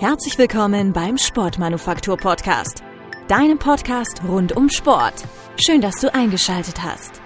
[0.00, 2.84] Herzlich willkommen beim Sportmanufaktur Podcast,
[3.26, 5.24] deinem Podcast rund um Sport.
[5.56, 7.20] Schön, dass du eingeschaltet hast.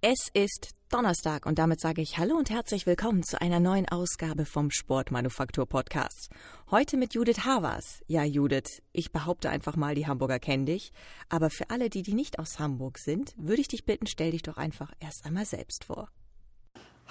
[0.00, 4.44] Es ist Donnerstag und damit sage ich Hallo und herzlich willkommen zu einer neuen Ausgabe
[4.44, 6.30] vom Sportmanufaktur Podcast.
[6.70, 8.04] Heute mit Judith Havers.
[8.06, 10.92] Ja, Judith, ich behaupte einfach mal, die Hamburger kennen dich.
[11.30, 14.42] Aber für alle, die, die nicht aus Hamburg sind, würde ich dich bitten, stell dich
[14.42, 16.10] doch einfach erst einmal selbst vor.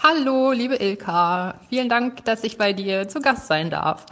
[0.05, 1.55] Hallo, liebe Ilka.
[1.69, 4.05] Vielen Dank, dass ich bei dir zu Gast sein darf.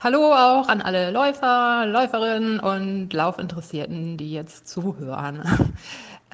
[0.00, 5.42] Hallo auch an alle Läufer, Läuferinnen und Laufinteressierten, die jetzt zuhören.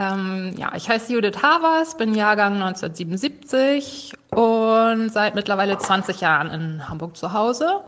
[0.00, 6.88] Ähm, ja, ich heiße Judith Havers, bin Jahrgang 1977 und seit mittlerweile 20 Jahren in
[6.88, 7.80] Hamburg zu Hause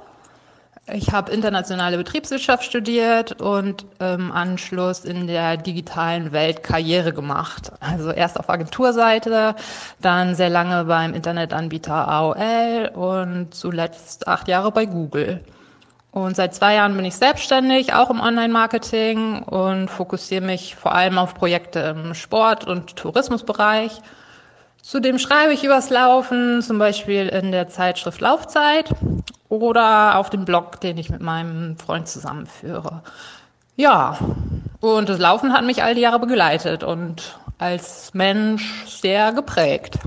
[0.93, 7.73] ich habe internationale Betriebswirtschaft studiert und im Anschluss in der digitalen Welt Karriere gemacht.
[7.81, 9.55] Also erst auf Agenturseite,
[10.01, 15.45] dann sehr lange beim Internetanbieter AOL und zuletzt acht Jahre bei Google.
[16.13, 21.19] Und seit zwei Jahren bin ich selbstständig, auch im Online-Marketing und fokussiere mich vor allem
[21.19, 23.93] auf Projekte im Sport- und Tourismusbereich.
[24.83, 28.91] Zudem schreibe ich übers Laufen, zum Beispiel in der Zeitschrift Laufzeit
[29.51, 33.03] oder auf dem Blog, den ich mit meinem Freund zusammenführe.
[33.77, 34.19] Ja,
[34.81, 39.99] und das Laufen hat mich all die Jahre begleitet und als Mensch sehr geprägt.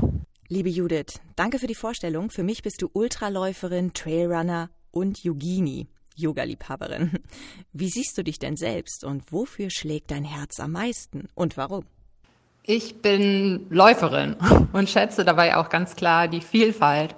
[0.47, 2.30] Liebe Judith, danke für die Vorstellung.
[2.31, 7.19] Für mich bist du Ultraläuferin, Trailrunner und Yogini, Yoga-Liebhaberin.
[7.73, 11.85] Wie siehst du dich denn selbst und wofür schlägt dein Herz am meisten und warum?
[12.66, 14.38] Ich bin Läuferin
[14.72, 17.16] und schätze dabei auch ganz klar die Vielfalt.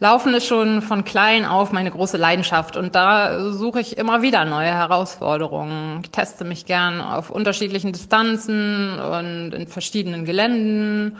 [0.00, 4.44] Laufen ist schon von klein auf meine große Leidenschaft und da suche ich immer wieder
[4.44, 6.00] neue Herausforderungen.
[6.02, 11.16] Ich teste mich gern auf unterschiedlichen Distanzen und in verschiedenen Geländen.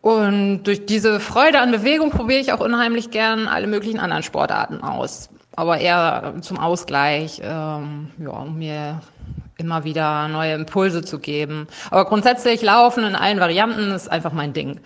[0.00, 4.82] Und durch diese Freude an Bewegung probiere ich auch unheimlich gern alle möglichen anderen Sportarten
[4.82, 5.30] aus.
[5.56, 9.00] Aber eher zum Ausgleich, ähm, ja, um mir
[9.56, 11.68] immer wieder neue Impulse zu geben.
[11.90, 14.80] Aber grundsätzlich Laufen in allen Varianten ist einfach mein Ding.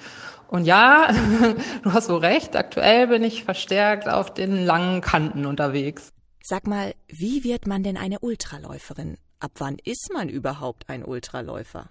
[0.49, 1.09] Und ja,
[1.83, 6.13] du hast so recht, aktuell bin ich verstärkt auf den langen Kanten unterwegs.
[6.43, 9.19] Sag mal, wie wird man denn eine Ultraläuferin?
[9.41, 11.89] Ab wann ist man überhaupt ein Ultraläufer?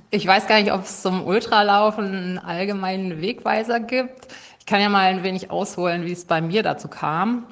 [0.10, 4.28] Ich weiß gar nicht, ob es zum Ultralaufen einen allgemeinen Wegweiser gibt.
[4.60, 7.46] Ich kann ja mal ein wenig ausholen, wie es bei mir dazu kam.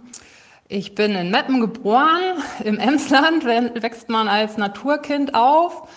[0.68, 2.20] Ich bin in Meppen geboren.
[2.64, 5.88] Im Emsland wächst man als Naturkind auf.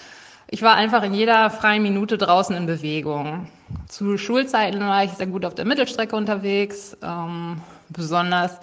[0.49, 3.49] Ich war einfach in jeder freien Minute draußen in Bewegung.
[3.89, 6.97] Zu Schulzeiten war ich sehr gut auf der Mittelstrecke unterwegs.
[7.03, 7.61] Ähm,
[7.91, 8.59] besonders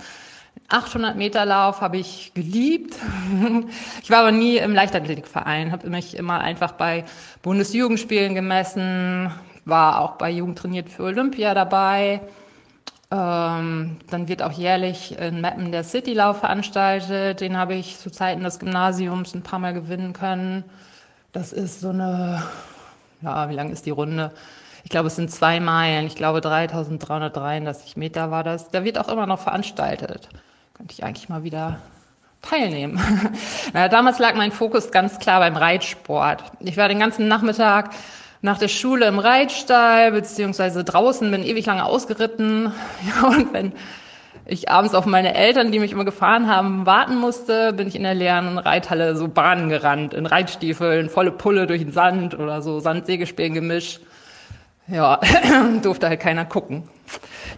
[0.69, 2.95] 800 Meter Lauf habe ich geliebt.
[4.03, 7.05] Ich war aber nie im Leichtathletikverein, habe mich immer einfach bei
[7.43, 9.31] Bundesjugendspielen gemessen,
[9.65, 12.21] war auch bei Jugend trainiert für Olympia dabei.
[13.11, 17.41] Ähm, dann wird auch jährlich in Mappen der Citylauf veranstaltet.
[17.41, 20.63] Den habe ich zu Zeiten des Gymnasiums ein paar Mal gewinnen können.
[21.31, 22.43] Das ist so eine,
[23.21, 24.31] ja, wie lang ist die Runde?
[24.83, 26.07] Ich glaube, es sind zwei Meilen.
[26.07, 28.69] Ich glaube, 3333 Meter war das.
[28.69, 30.29] Da wird auch immer noch veranstaltet.
[30.73, 31.79] Könnte ich eigentlich mal wieder
[32.41, 32.99] teilnehmen.
[33.73, 36.43] naja, damals lag mein Fokus ganz klar beim Reitsport.
[36.59, 37.91] Ich war den ganzen Nachmittag
[38.41, 42.71] nach der Schule im Reitstall, beziehungsweise draußen, bin ewig lange ausgeritten.
[43.05, 43.73] Ja, und wenn
[44.45, 48.03] ich abends auf meine Eltern, die mich immer gefahren haben, warten musste, bin ich in
[48.03, 52.79] der leeren Reithalle so Bahnen gerannt, in Reitstiefeln, volle Pulle durch den Sand oder so
[52.79, 53.99] Sand-Sägespänen-Gemisch.
[54.91, 55.19] Ja,
[55.83, 56.89] durfte halt keiner gucken.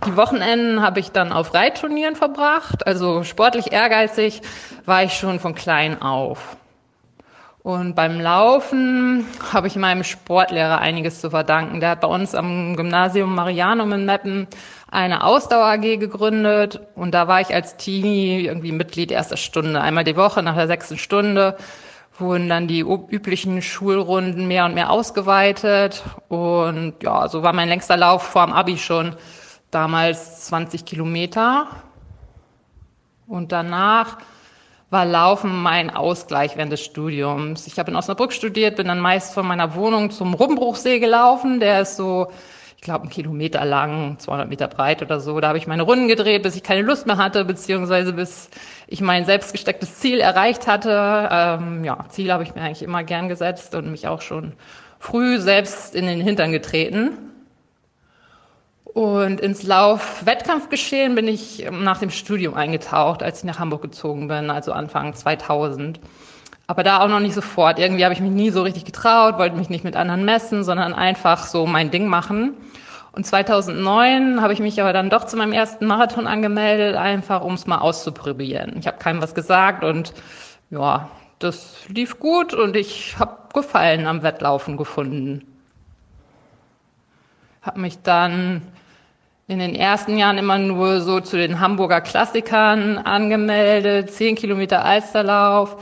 [0.05, 2.85] Die Wochenenden habe ich dann auf Reitturnieren verbracht.
[2.85, 4.41] Also sportlich ehrgeizig
[4.85, 6.57] war ich schon von klein auf.
[7.63, 11.79] Und beim Laufen habe ich meinem Sportlehrer einiges zu verdanken.
[11.79, 14.47] Der hat bei uns am Gymnasium Marianum in Meppen
[14.89, 19.79] eine Ausdauer AG gegründet und da war ich als Teenie irgendwie Mitglied erster Stunde.
[19.79, 21.55] Einmal die Woche nach der sechsten Stunde
[22.21, 27.97] wurden dann die üblichen Schulrunden mehr und mehr ausgeweitet und ja, so war mein längster
[27.97, 29.15] Lauf vor dem Abi schon
[29.71, 31.67] damals 20 Kilometer
[33.27, 34.17] und danach
[34.91, 37.65] war Laufen mein Ausgleich während des Studiums.
[37.65, 41.61] Ich habe in Osnabrück studiert, bin dann meist von meiner Wohnung zum Rummbruchsee gelaufen.
[41.61, 42.29] Der ist so,
[42.81, 45.39] ich glaube, einen Kilometer lang, 200 Meter breit oder so.
[45.39, 48.49] Da habe ich meine Runden gedreht, bis ich keine Lust mehr hatte, beziehungsweise bis
[48.87, 51.29] ich mein selbstgestecktes Ziel erreicht hatte.
[51.31, 54.53] Ähm, ja, Ziel habe ich mir eigentlich immer gern gesetzt und mich auch schon
[54.97, 57.11] früh selbst in den Hintern getreten.
[58.83, 64.49] Und ins Lauf-Wettkampfgeschehen bin ich nach dem Studium eingetaucht, als ich nach Hamburg gezogen bin,
[64.49, 65.99] also Anfang 2000.
[66.71, 67.79] Aber da auch noch nicht sofort.
[67.79, 70.93] Irgendwie habe ich mich nie so richtig getraut, wollte mich nicht mit anderen messen, sondern
[70.93, 72.53] einfach so mein Ding machen.
[73.11, 77.55] Und 2009 habe ich mich aber dann doch zu meinem ersten Marathon angemeldet, einfach um
[77.55, 78.77] es mal auszuprobieren.
[78.79, 80.13] Ich habe keinem was gesagt und
[80.69, 81.09] ja,
[81.39, 85.45] das lief gut und ich habe Gefallen am Wettlaufen gefunden.
[87.63, 88.61] Habe mich dann
[89.49, 95.75] in den ersten Jahren immer nur so zu den Hamburger Klassikern angemeldet, 10 Kilometer Alsterlauf,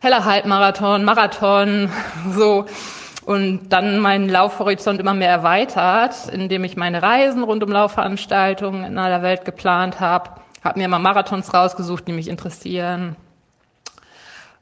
[0.00, 1.90] heller Halbmarathon, Marathon,
[2.30, 2.66] so
[3.24, 8.98] und dann meinen Laufhorizont immer mehr erweitert, indem ich meine Reisen rund um Laufveranstaltungen in
[8.98, 10.30] aller Welt geplant habe.
[10.64, 13.16] Habe mir immer Marathons rausgesucht, die mich interessieren.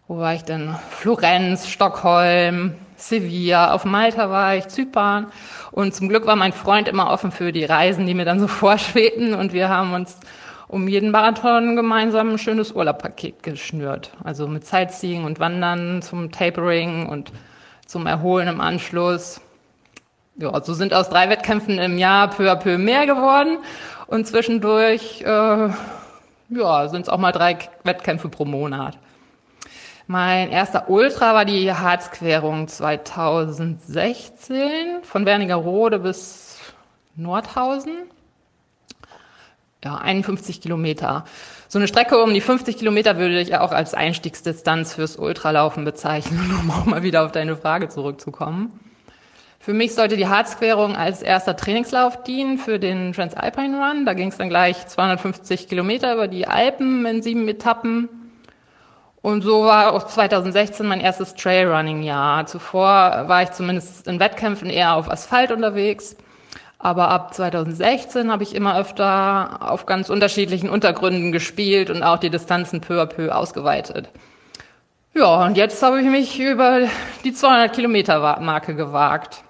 [0.08, 0.74] Wo war ich denn?
[0.90, 5.26] Florenz, Stockholm, Sevilla, auf Malta war ich, Zypern.
[5.70, 8.48] Und zum Glück war mein Freund immer offen für die Reisen, die mir dann so
[8.48, 9.34] vorschwebten.
[9.34, 10.18] Und wir haben uns
[10.68, 14.12] um jeden Marathon gemeinsam ein schönes Urlaubpaket geschnürt.
[14.24, 17.30] Also mit Sightseeing und Wandern zum Tapering und
[17.86, 19.40] zum Erholen im Anschluss.
[20.36, 23.58] Ja, so sind aus drei Wettkämpfen im Jahr peu à peu mehr geworden
[24.06, 25.68] und zwischendurch äh,
[26.48, 28.98] ja, sind es auch mal drei Wettkämpfe pro Monat.
[30.08, 36.60] Mein erster Ultra war die Harzquerung 2016 von Wernigerode bis
[37.16, 38.08] Nordhausen.
[39.86, 41.24] Ja, 51 Kilometer.
[41.68, 46.52] So eine Strecke um die 50 Kilometer würde ich auch als Einstiegsdistanz fürs Ultralaufen bezeichnen,
[46.60, 48.80] um auch mal wieder auf deine Frage zurückzukommen.
[49.60, 54.06] Für mich sollte die Harzquerung als erster Trainingslauf dienen für den Transalpine Run.
[54.06, 58.08] Da ging es dann gleich 250 Kilometer über die Alpen in sieben Etappen.
[59.22, 62.46] Und so war auch 2016 mein erstes Trailrunning-Jahr.
[62.46, 66.16] Zuvor war ich zumindest in Wettkämpfen eher auf Asphalt unterwegs.
[66.86, 72.30] Aber ab 2016 habe ich immer öfter auf ganz unterschiedlichen Untergründen gespielt und auch die
[72.30, 74.08] Distanzen peu à peu ausgeweitet.
[75.12, 76.86] Ja, und jetzt habe ich mich über
[77.24, 79.42] die 200 Kilometer Marke gewagt.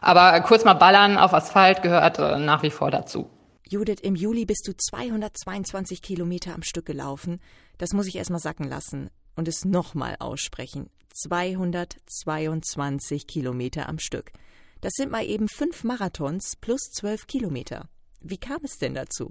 [0.00, 3.28] Aber kurz mal ballern auf Asphalt gehört äh, nach wie vor dazu.
[3.68, 7.42] Judith, im Juli bist du 222 Kilometer am Stück gelaufen.
[7.76, 10.88] Das muss ich erstmal sacken lassen und es nochmal aussprechen.
[11.12, 14.32] 222 Kilometer am Stück.
[14.80, 17.88] Das sind mal eben fünf Marathons plus zwölf Kilometer.
[18.20, 19.30] Wie kam es denn dazu?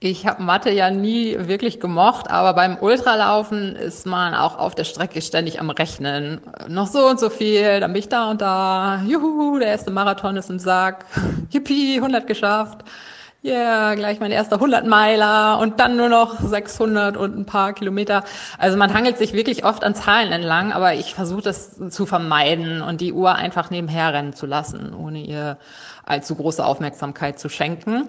[0.00, 4.84] Ich habe Mathe ja nie wirklich gemocht, aber beim Ultralaufen ist man auch auf der
[4.84, 6.40] Strecke ständig am Rechnen.
[6.68, 9.02] Noch so und so viel, dann bin ich da und da.
[9.06, 11.06] Juhu, der erste Marathon ist im Sack.
[11.50, 12.84] Yippie, 100 geschafft
[13.44, 18.24] yeah, gleich mein erster 100-Meiler und dann nur noch 600 und ein paar Kilometer.
[18.58, 22.82] Also man hangelt sich wirklich oft an Zahlen entlang, aber ich versuche das zu vermeiden
[22.82, 25.58] und die Uhr einfach nebenher rennen zu lassen, ohne ihr
[26.04, 28.08] allzu große Aufmerksamkeit zu schenken.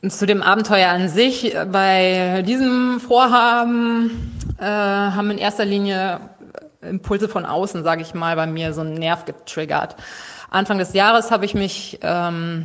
[0.00, 6.20] Und zu dem Abenteuer an sich, bei diesem Vorhaben äh, haben in erster Linie
[6.80, 9.96] Impulse von außen, sage ich mal, bei mir so einen Nerv getriggert.
[10.50, 12.64] Anfang des Jahres habe ich mich ähm,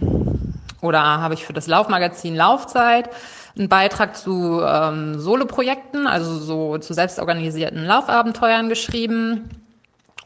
[0.83, 3.09] oder habe ich für das Laufmagazin Laufzeit
[3.57, 9.49] einen Beitrag zu ähm, Soloprojekten, also so zu selbstorganisierten Laufabenteuern geschrieben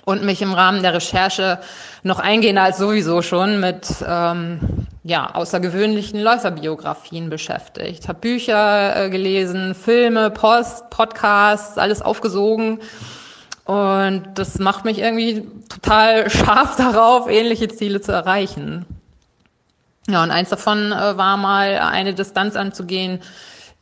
[0.05, 1.59] und mich im Rahmen der Recherche
[2.03, 8.07] noch eingehender als sowieso schon mit ähm, ja, außergewöhnlichen Läuferbiografien beschäftigt.
[8.07, 12.79] Habe Bücher äh, gelesen, Filme, Post, Podcasts, alles aufgesogen.
[13.65, 18.85] Und das macht mich irgendwie total scharf darauf, ähnliche Ziele zu erreichen.
[20.09, 23.19] Ja, und eins davon äh, war mal eine Distanz anzugehen,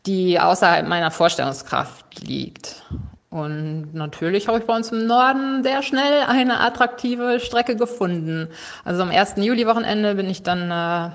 [0.05, 2.83] die außerhalb meiner Vorstellungskraft liegt.
[3.29, 8.49] Und natürlich habe ich bei uns im Norden sehr schnell eine attraktive Strecke gefunden.
[8.85, 9.33] Also am 1.
[9.37, 11.11] Juli-Wochenende bin ich dann äh,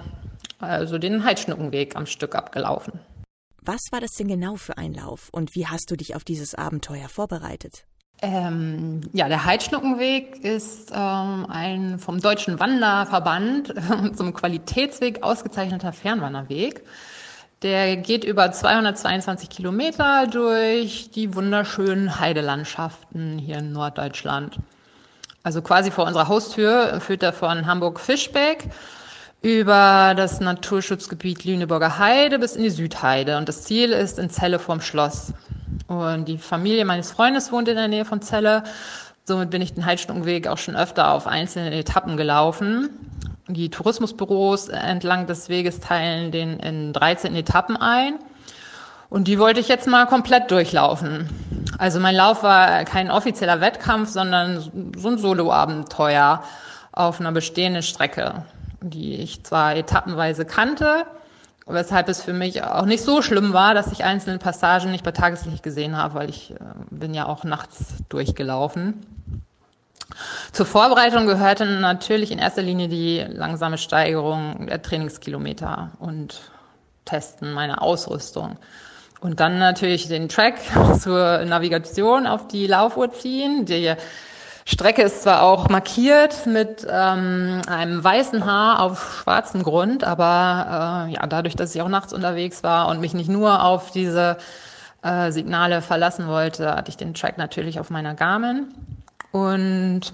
[0.65, 3.01] also den Heidschnuckenweg am Stück abgelaufen.
[3.63, 6.55] Was war das denn genau für ein Lauf und wie hast du dich auf dieses
[6.55, 7.85] Abenteuer vorbereitet?
[8.23, 13.73] Ähm, ja, der Heidschnuckenweg ist ähm, ein vom Deutschen Wanderverband
[14.17, 16.85] zum Qualitätsweg ausgezeichneter Fernwanderweg.
[17.63, 24.59] Der geht über 222 Kilometer durch die wunderschönen Heidelandschaften hier in Norddeutschland.
[25.43, 28.69] Also quasi vor unserer Haustür führt er von Hamburg-Fischbeck
[29.43, 33.39] über das Naturschutzgebiet Lüneburger Heide bis in die Südheide.
[33.39, 35.33] Und das Ziel ist in Celle vorm Schloss.
[35.87, 38.65] Und die Familie meines Freundes wohnt in der Nähe von Celle.
[39.25, 42.91] Somit bin ich den Heidschnuckenweg auch schon öfter auf einzelnen Etappen gelaufen.
[43.49, 48.19] Die Tourismusbüros entlang des Weges teilen den in 13 Etappen ein.
[49.09, 51.29] Und die wollte ich jetzt mal komplett durchlaufen.
[51.79, 56.45] Also mein Lauf war kein offizieller Wettkampf, sondern so ein Solo-Abenteuer
[56.93, 58.45] auf einer bestehenden Strecke,
[58.81, 61.07] die ich zwar etappenweise kannte,
[61.67, 65.13] Weshalb es für mich auch nicht so schlimm war, dass ich einzelne Passagen nicht bei
[65.13, 66.57] Tageslicht gesehen habe, weil ich äh,
[66.91, 69.07] bin ja auch nachts durchgelaufen.
[70.53, 76.41] Zur Vorbereitung gehörte natürlich in erster Linie die langsame Steigerung der Trainingskilometer und
[77.05, 78.57] Testen meiner Ausrüstung.
[79.21, 80.57] Und dann natürlich den Track
[80.99, 83.67] zur Navigation auf die Laufuhr ziehen.
[83.67, 83.95] Die
[84.71, 91.15] Strecke ist zwar auch markiert mit ähm, einem weißen Haar auf schwarzem Grund, aber äh,
[91.15, 94.37] ja, dadurch, dass ich auch nachts unterwegs war und mich nicht nur auf diese
[95.03, 98.69] äh, Signale verlassen wollte, hatte ich den Track natürlich auf meiner Garmin.
[99.33, 100.13] Und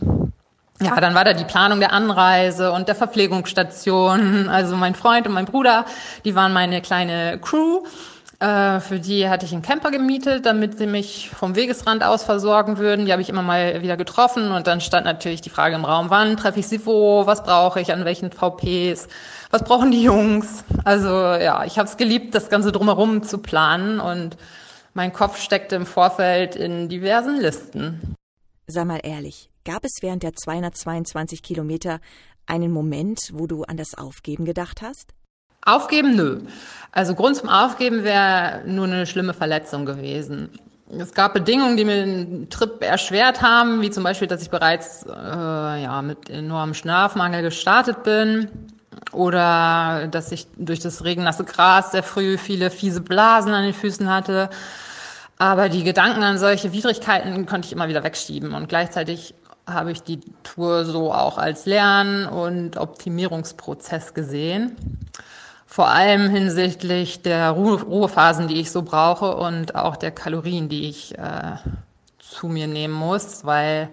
[0.81, 4.49] ja, dann war da die Planung der Anreise und der Verpflegungsstation.
[4.49, 5.85] Also mein Freund und mein Bruder,
[6.25, 7.83] die waren meine kleine Crew.
[8.39, 12.77] Äh, für die hatte ich einen Camper gemietet, damit sie mich vom Wegesrand aus versorgen
[12.77, 13.07] würden.
[13.07, 16.11] Die habe ich immer mal wieder getroffen und dann stand natürlich die Frage im Raum,
[16.11, 19.09] wann treffe ich sie wo, was brauche ich, an welchen VPs,
[19.51, 20.65] was brauchen die Jungs.
[20.85, 24.37] Also ja, ich habe es geliebt, das Ganze drumherum zu planen und
[24.93, 28.15] mein Kopf steckte im Vorfeld in diversen Listen.
[28.67, 32.01] Sei mal ehrlich, gab es während der 222 Kilometer
[32.47, 35.16] einen Moment, wo du an das Aufgeben gedacht hast?
[35.67, 36.41] Aufgeben, nö.
[36.93, 40.51] Also Grund zum Aufgeben wäre nur eine schlimme Verletzung gewesen.
[40.99, 45.05] Es gab Bedingungen, die mir den Trip erschwert haben, wie zum Beispiel, dass ich bereits
[45.05, 48.49] äh, ja, mit enormem Schlafmangel gestartet bin
[49.13, 54.09] oder dass ich durch das regennasse Gras sehr früh viele fiese Blasen an den Füßen
[54.09, 54.49] hatte
[55.39, 59.35] aber die Gedanken an solche Widrigkeiten konnte ich immer wieder wegschieben und gleichzeitig
[59.67, 64.77] habe ich die Tour so auch als Lern- und Optimierungsprozess gesehen.
[65.67, 70.89] Vor allem hinsichtlich der Ruhe Ruhephasen, die ich so brauche und auch der Kalorien, die
[70.89, 71.57] ich äh,
[72.19, 73.91] zu mir nehmen muss, weil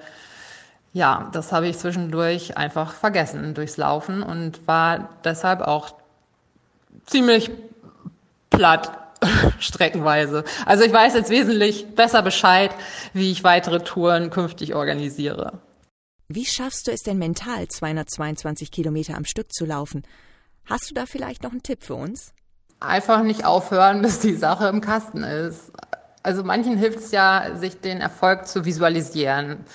[0.93, 5.95] ja, das habe ich zwischendurch einfach vergessen durchs Laufen und war deshalb auch
[7.07, 7.49] ziemlich
[8.51, 8.91] platt
[9.59, 10.43] streckenweise.
[10.65, 12.71] Also ich weiß jetzt wesentlich besser Bescheid,
[13.13, 15.59] wie ich weitere Touren künftig organisiere.
[16.27, 20.03] Wie schaffst du es denn mental, 222 Kilometer am Stück zu laufen?
[20.65, 22.33] Hast du da vielleicht noch einen Tipp für uns?
[22.79, 25.71] Einfach nicht aufhören, bis die Sache im Kasten ist.
[26.21, 29.65] Also manchen hilft es ja, sich den Erfolg zu visualisieren.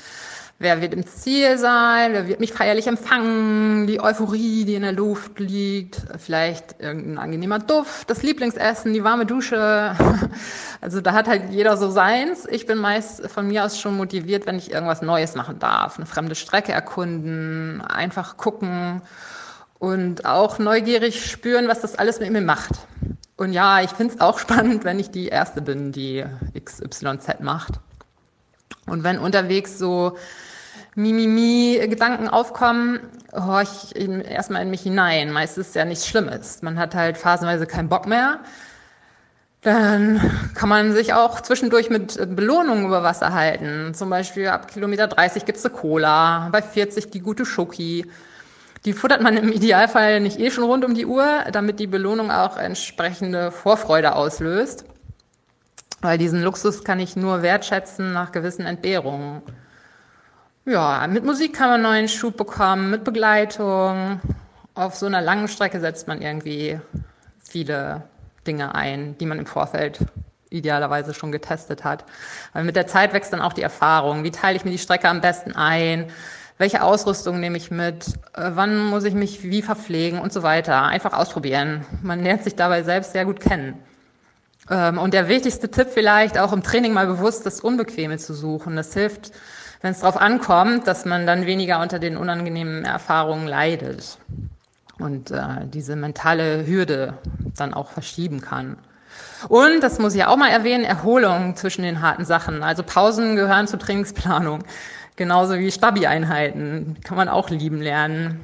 [0.60, 2.14] Wer wird im Ziel sein?
[2.14, 3.86] Wer wird mich feierlich empfangen?
[3.86, 6.02] Die Euphorie, die in der Luft liegt.
[6.18, 9.94] Vielleicht irgendein angenehmer Duft, das Lieblingsessen, die warme Dusche.
[10.80, 12.46] Also da hat halt jeder so seins.
[12.48, 15.96] Ich bin meist von mir aus schon motiviert, wenn ich irgendwas Neues machen darf.
[15.96, 19.02] Eine fremde Strecke erkunden, einfach gucken
[19.78, 22.72] und auch neugierig spüren, was das alles mit mir macht.
[23.36, 26.24] Und ja, ich finde es auch spannend, wenn ich die Erste bin, die
[26.62, 27.74] XYZ macht.
[28.86, 30.16] Und wenn unterwegs so
[30.94, 33.00] Mimimi-Gedanken aufkommen,
[33.32, 35.30] horch ich erstmal in mich hinein.
[35.30, 36.62] Meistens ist ja nichts Schlimmes.
[36.62, 38.40] Man hat halt phasenweise keinen Bock mehr.
[39.62, 40.20] Dann
[40.54, 43.92] kann man sich auch zwischendurch mit Belohnungen über Wasser halten.
[43.94, 48.06] Zum Beispiel ab Kilometer 30 gibt's eine Cola, bei 40 die gute Schoki.
[48.84, 52.30] Die futtert man im Idealfall nicht eh schon rund um die Uhr, damit die Belohnung
[52.30, 54.84] auch entsprechende Vorfreude auslöst.
[56.00, 59.42] Weil diesen Luxus kann ich nur wertschätzen nach gewissen Entbehrungen.
[60.64, 64.20] Ja, mit Musik kann man neuen Schub bekommen, mit Begleitung.
[64.74, 66.78] Auf so einer langen Strecke setzt man irgendwie
[67.40, 68.02] viele
[68.46, 70.00] Dinge ein, die man im Vorfeld
[70.50, 72.04] idealerweise schon getestet hat.
[72.52, 74.24] Weil mit der Zeit wächst dann auch die Erfahrung.
[74.24, 76.10] Wie teile ich mir die Strecke am besten ein?
[76.58, 78.06] Welche Ausrüstung nehme ich mit?
[78.34, 80.82] Äh, wann muss ich mich wie verpflegen und so weiter?
[80.82, 81.86] Einfach ausprobieren.
[82.02, 83.78] Man lernt sich dabei selbst sehr gut kennen.
[84.68, 88.76] Ähm, und der wichtigste Tipp vielleicht auch im Training mal bewusst das Unbequeme zu suchen.
[88.76, 89.32] Das hilft
[89.80, 94.18] wenn es darauf ankommt, dass man dann weniger unter den unangenehmen Erfahrungen leidet
[94.98, 97.14] und äh, diese mentale Hürde
[97.56, 98.76] dann auch verschieben kann.
[99.48, 102.62] Und, das muss ich auch mal erwähnen, Erholung zwischen den harten Sachen.
[102.62, 104.64] Also Pausen gehören zur Trainingsplanung.
[105.18, 106.96] Genauso wie Stabi-Einheiten.
[107.02, 108.38] Kann man auch lieben lernen.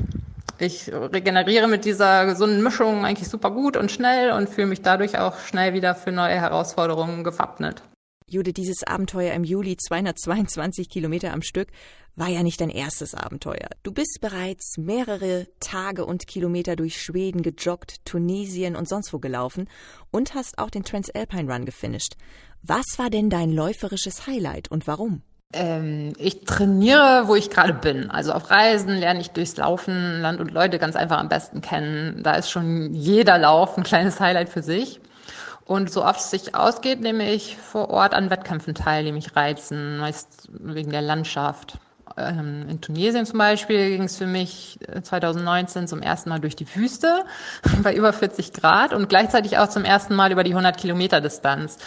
[0.59, 5.17] Ich regeneriere mit dieser gesunden Mischung eigentlich super gut und schnell und fühle mich dadurch
[5.17, 7.85] auch schnell wieder für neue Herausforderungen gewappnet.
[8.29, 11.69] Jude, dieses Abenteuer im Juli 222 Kilometer am Stück
[12.17, 13.69] war ja nicht dein erstes Abenteuer.
[13.85, 19.69] Du bist bereits mehrere Tage und Kilometer durch Schweden gejoggt, Tunesien und sonst wo gelaufen
[20.11, 22.17] und hast auch den Transalpine Run gefinisht.
[22.63, 25.23] Was war denn dein läuferisches Highlight und warum?
[25.53, 28.11] Ähm, ich trainiere, wo ich gerade bin.
[28.11, 32.23] Also auf Reisen lerne ich durchs Laufen Land und Leute ganz einfach am besten kennen.
[32.23, 35.01] Da ist schon jeder Lauf ein kleines Highlight für sich.
[35.65, 39.35] Und so oft es sich ausgeht, nehme ich vor Ort an Wettkämpfen teil, die mich
[39.35, 41.79] reizen, meist wegen der Landschaft.
[42.17, 46.57] Ähm, in Tunesien zum Beispiel ging es für mich 2019 äh, zum ersten Mal durch
[46.57, 47.25] die Wüste
[47.83, 51.79] bei über 40 Grad und gleichzeitig auch zum ersten Mal über die 100 Kilometer Distanz.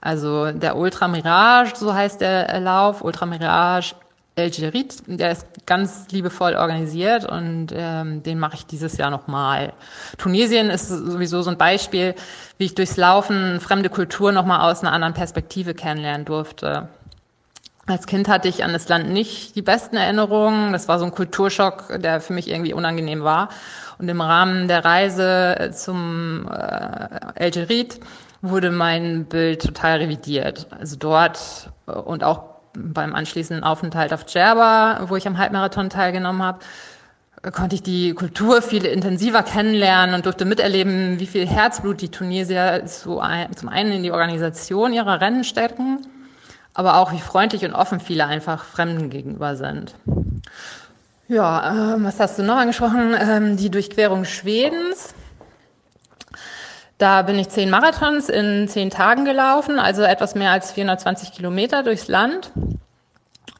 [0.00, 3.94] Also der Ultra Mirage, so heißt der Lauf, Ultra Mirage
[4.34, 9.74] El Gerit, der ist ganz liebevoll organisiert und ähm, den mache ich dieses Jahr nochmal.
[10.16, 12.14] Tunesien ist sowieso so ein Beispiel,
[12.56, 16.88] wie ich durchs Laufen fremde Kultur nochmal aus einer anderen Perspektive kennenlernen durfte.
[17.92, 20.72] Als Kind hatte ich an das Land nicht die besten Erinnerungen.
[20.72, 23.50] Das war so ein Kulturschock, der für mich irgendwie unangenehm war.
[23.98, 28.00] Und im Rahmen der Reise zum äh, El Gerit
[28.40, 30.68] wurde mein Bild total revidiert.
[30.70, 36.42] Also dort äh, und auch beim anschließenden Aufenthalt auf Djerba, wo ich am Halbmarathon teilgenommen
[36.42, 36.60] habe,
[37.52, 42.84] konnte ich die Kultur viel intensiver kennenlernen und durfte miterleben, wie viel Herzblut die Tunesier
[42.86, 43.20] zu
[43.54, 46.06] zum einen in die Organisation ihrer Rennen stecken,
[46.74, 49.94] aber auch wie freundlich und offen viele einfach Fremden gegenüber sind.
[51.28, 53.14] Ja, äh, was hast du noch angesprochen?
[53.18, 55.14] Ähm, die Durchquerung Schwedens.
[56.98, 61.82] Da bin ich zehn Marathons in zehn Tagen gelaufen, also etwas mehr als 420 Kilometer
[61.82, 62.52] durchs Land.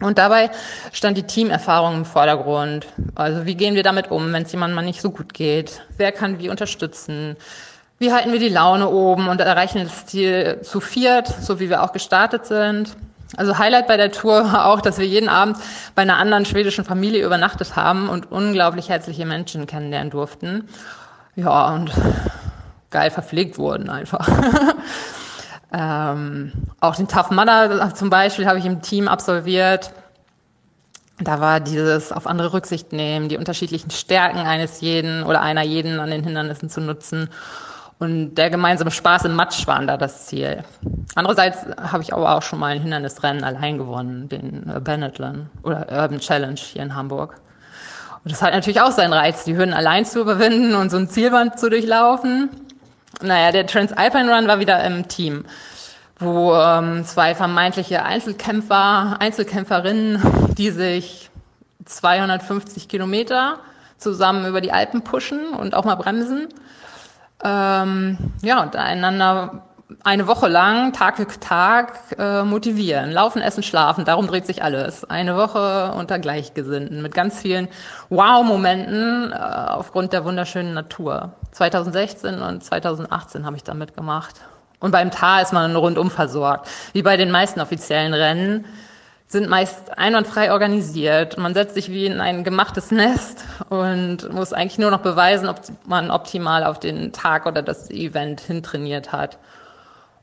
[0.01, 0.51] Und dabei
[0.93, 2.87] stand die Teamerfahrung im Vordergrund.
[3.15, 5.83] Also wie gehen wir damit um, wenn es jemandem mal nicht so gut geht?
[5.97, 7.37] Wer kann wie unterstützen?
[8.03, 11.85] Wie halten wir die Laune oben und erreichen das Ziel zu viert, so wie wir
[11.85, 12.97] auch gestartet sind?
[13.37, 15.57] Also Highlight bei der Tour war auch, dass wir jeden Abend
[15.95, 20.69] bei einer anderen schwedischen Familie übernachtet haben und unglaublich herzliche Menschen kennenlernen durften.
[21.37, 21.93] Ja, und
[22.91, 24.29] geil verpflegt wurden einfach.
[25.73, 29.93] ähm, auch den Tough Mudder zum Beispiel habe ich im Team absolviert.
[31.21, 36.01] Da war dieses auf andere Rücksicht nehmen, die unterschiedlichen Stärken eines jeden oder einer jeden
[36.01, 37.31] an den Hindernissen zu nutzen.
[38.03, 40.65] Und der gemeinsame Spaß im Matsch waren da das Ziel.
[41.15, 46.19] Andererseits habe ich aber auch schon mal ein Hindernisrennen allein gewonnen, den Benetton oder Urban
[46.19, 47.37] Challenge hier in Hamburg.
[48.25, 51.09] Und das hat natürlich auch seinen Reiz, die Hürden allein zu überwinden und so ein
[51.09, 52.51] Zielband zu durchlaufen.
[53.23, 55.45] Naja, der Transalpine Run war wieder im Team,
[56.19, 61.31] wo ähm, zwei vermeintliche Einzelkämpfer, Einzelkämpferinnen, die sich
[61.85, 63.61] 250 Kilometer
[63.97, 66.49] zusammen über die Alpen pushen und auch mal bremsen.
[67.45, 69.63] Ähm, ja, und einander
[70.05, 73.11] eine Woche lang, Tag für Tag, äh, motivieren.
[73.11, 75.05] Laufen, essen, schlafen, darum dreht sich alles.
[75.05, 77.69] Eine Woche unter Gleichgesinnten mit ganz vielen
[78.09, 81.33] Wow-Momenten äh, aufgrund der wunderschönen Natur.
[81.53, 84.41] 2016 und 2018 habe ich da mitgemacht.
[84.81, 86.69] Und beim Tal ist man rundum versorgt.
[86.93, 88.65] Wie bei den meisten offiziellen Rennen
[89.33, 91.39] sind meist einwandfrei organisiert.
[91.39, 95.61] Man setzt sich wie in ein gemachtes Nest und muss eigentlich nur noch beweisen, ob
[95.87, 99.39] man optimal auf den Tag oder das Event hintrainiert hat.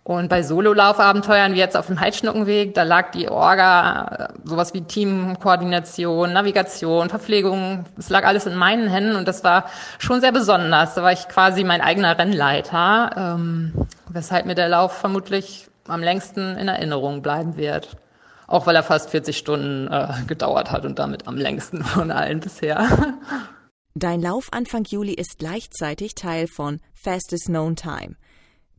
[0.03, 6.31] Und bei Sololaufabenteuern wie jetzt auf dem Heidschnuckenweg, da lag die Orga, sowas wie Teamkoordination,
[6.31, 9.65] Navigation, Verpflegung, es lag alles in meinen Händen und das war
[9.97, 10.93] schon sehr besonders.
[10.95, 13.73] Da war ich quasi mein eigener Rennleiter, ähm,
[14.07, 17.97] weshalb mir der Lauf vermutlich am längsten in Erinnerung bleiben wird.
[18.49, 22.39] Auch weil er fast 40 Stunden äh, gedauert hat und damit am längsten von allen
[22.39, 23.17] bisher.
[23.95, 28.15] Dein Lauf Anfang Juli ist gleichzeitig Teil von Fastest Known Time–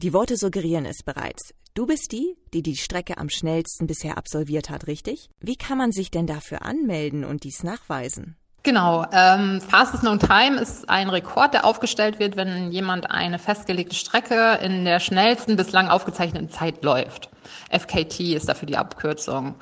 [0.03, 1.53] die Worte suggerieren es bereits.
[1.75, 5.29] Du bist die, die die Strecke am schnellsten bisher absolviert hat, richtig?
[5.41, 8.39] Wie kann man sich denn dafür anmelden und dies nachweisen?
[8.62, 13.94] Genau, ähm, Fastest Known Time ist ein Rekord, der aufgestellt wird, wenn jemand eine festgelegte
[13.94, 17.31] Strecke in der schnellsten bislang aufgezeichneten Zeit läuft.
[17.70, 19.55] FKT ist dafür die Abkürzung.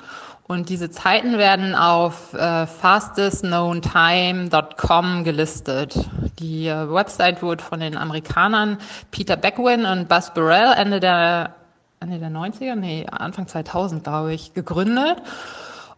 [0.47, 5.97] Und diese Zeiten werden auf äh, fastestknowntime.com gelistet.
[6.39, 8.79] Die äh, Website wurde von den Amerikanern
[9.11, 11.55] Peter Beckwin und Buzz Burrell Ende der,
[12.01, 15.21] Ende der 90er, nee, Anfang 2000, glaube ich, gegründet.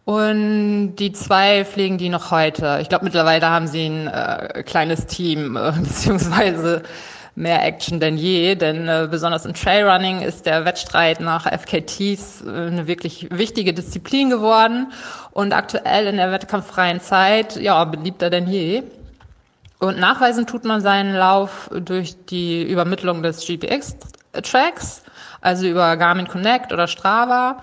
[0.04, 2.78] Und die zwei pflegen die noch heute.
[2.82, 6.82] Ich glaube, mittlerweile haben sie ein äh, kleines Team, äh, beziehungsweise
[7.34, 12.50] mehr Action denn je, denn äh, besonders im Trailrunning ist der Wettstreit nach FKTs äh,
[12.50, 14.92] eine wirklich wichtige Disziplin geworden
[15.30, 18.82] und aktuell in der wettkampffreien Zeit ja beliebter denn je.
[19.78, 25.02] Und nachweisen tut man seinen Lauf durch die Übermittlung des GPX-Tracks,
[25.40, 27.62] also über Garmin Connect oder Strava.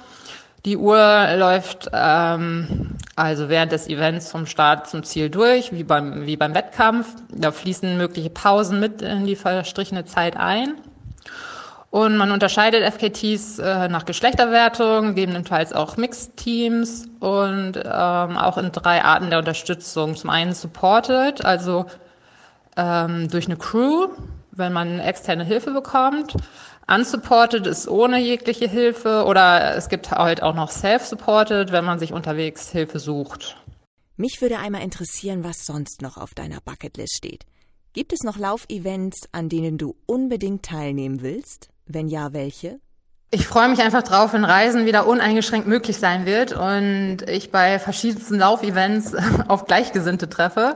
[0.65, 6.26] Die Uhr läuft ähm, also während des Events vom Start zum Ziel durch, wie beim,
[6.26, 7.08] wie beim Wettkampf.
[7.30, 10.76] Da fließen mögliche Pausen mit in die verstrichene Zeit ein.
[11.91, 19.04] Und man unterscheidet FKTs äh, nach Geschlechterwertung, gegebenenfalls auch Mixed-Teams und ähm, auch in drei
[19.04, 20.15] Arten der Unterstützung.
[20.15, 21.88] Zum einen supported, also
[22.78, 24.10] ähm, durch eine Crew,
[24.52, 26.36] wenn man externe Hilfe bekommt.
[26.89, 32.13] Unsupported ist ohne jegliche Hilfe oder es gibt halt auch noch Self-Supported, wenn man sich
[32.13, 33.58] unterwegs Hilfe sucht.
[34.17, 37.45] Mich würde einmal interessieren, was sonst noch auf deiner Bucketlist steht.
[37.93, 41.69] Gibt es noch Laufevents, an denen du unbedingt teilnehmen willst?
[41.86, 42.80] Wenn ja, welche?
[43.32, 47.78] Ich freue mich einfach drauf, wenn Reisen wieder uneingeschränkt möglich sein wird und ich bei
[47.78, 49.13] verschiedensten Laufevents
[49.47, 50.73] auf Gleichgesinnte treffe.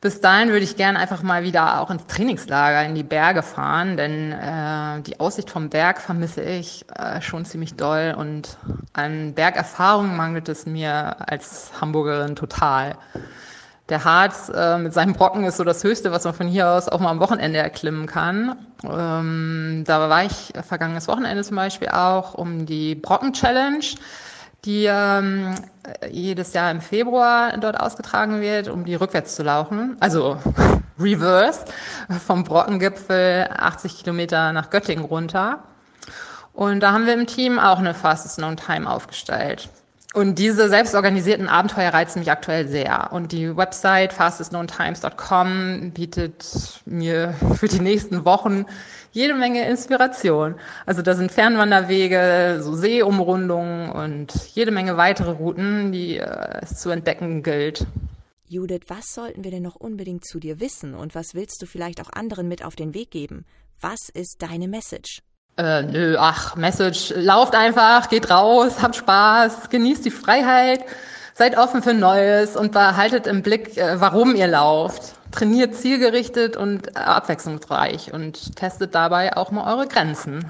[0.00, 3.96] Bis dahin würde ich gerne einfach mal wieder auch ins Trainingslager in die Berge fahren,
[3.96, 8.58] denn äh, die Aussicht vom Berg vermisse ich äh, schon ziemlich doll und
[8.92, 12.96] an Bergerfahrung mangelt es mir als Hamburgerin total.
[13.88, 16.88] Der Harz äh, mit seinem Brocken ist so das Höchste, was man von hier aus
[16.88, 18.54] auch mal am Wochenende erklimmen kann.
[18.84, 23.84] Ähm, da war ich vergangenes Wochenende zum Beispiel auch um die Brocken-Challenge
[24.64, 25.54] die ähm,
[26.10, 29.96] jedes Jahr im Februar dort ausgetragen wird, um die rückwärts zu laufen.
[30.00, 30.38] Also
[30.98, 31.64] reverse
[32.26, 35.60] vom Brockengipfel 80 Kilometer nach Göttingen runter.
[36.52, 39.68] Und da haben wir im Team auch eine Fastest Known Time aufgestellt.
[40.14, 43.12] Und diese selbstorganisierten Abenteuer reizen mich aktuell sehr.
[43.12, 48.64] Und die Website fastestknowntimes.com bietet mir für die nächsten Wochen
[49.12, 50.54] jede Menge Inspiration.
[50.86, 56.90] Also da sind Fernwanderwege, so Seeumrundungen und jede Menge weitere Routen, die äh, es zu
[56.90, 57.86] entdecken gilt.
[58.46, 62.00] Judith, was sollten wir denn noch unbedingt zu dir wissen und was willst du vielleicht
[62.00, 63.44] auch anderen mit auf den Weg geben?
[63.80, 65.20] Was ist deine Message?
[65.58, 70.84] Äh, nö, ach, Message, lauft einfach, geht raus, habt Spaß, genießt die Freiheit,
[71.38, 75.14] seid offen für Neues und behaltet im Blick, äh, warum ihr lauft.
[75.30, 80.44] Trainiert zielgerichtet und abwechslungsreich und testet dabei auch mal eure Grenzen.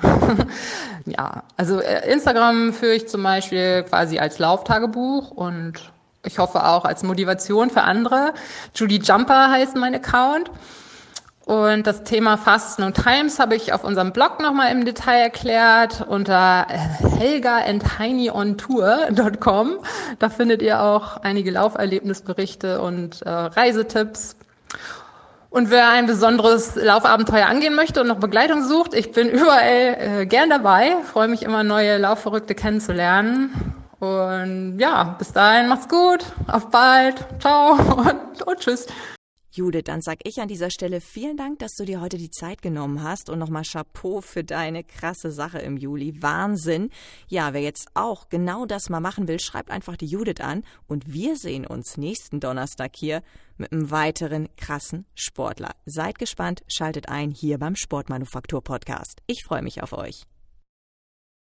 [1.04, 5.74] ja, also äh, Instagram führe ich zum Beispiel quasi als Lauftagebuch und
[6.24, 8.32] ich hoffe auch als Motivation für andere.
[8.74, 10.50] Julie Jumper heißt mein Account.
[11.48, 16.04] Und das Thema Fasten und Times habe ich auf unserem Blog nochmal im Detail erklärt
[16.06, 16.66] unter
[17.18, 19.78] helgaandtinyontour.com.
[20.18, 24.36] Da findet ihr auch einige Lauferlebnisberichte und äh, Reisetipps.
[25.48, 30.26] Und wer ein besonderes Laufabenteuer angehen möchte und noch Begleitung sucht, ich bin überall äh,
[30.26, 33.74] gern dabei, freue mich immer neue Laufverrückte kennenzulernen.
[34.00, 38.86] Und ja, bis dahin macht's gut, auf bald, ciao und, und tschüss.
[39.50, 42.60] Judith, dann sag ich an dieser Stelle vielen Dank, dass du dir heute die Zeit
[42.60, 46.22] genommen hast und nochmal Chapeau für deine krasse Sache im Juli.
[46.22, 46.90] Wahnsinn.
[47.28, 51.12] Ja, wer jetzt auch genau das mal machen will, schreibt einfach die Judith an und
[51.12, 53.22] wir sehen uns nächsten Donnerstag hier
[53.56, 55.74] mit einem weiteren krassen Sportler.
[55.86, 59.22] Seid gespannt, schaltet ein hier beim Sportmanufaktur Podcast.
[59.26, 60.24] Ich freue mich auf euch.